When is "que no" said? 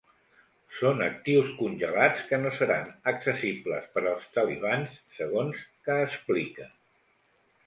2.31-2.53